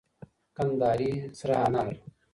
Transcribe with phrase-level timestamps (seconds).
[0.55, 1.07] کندهاري
[1.39, 1.87] سره انار.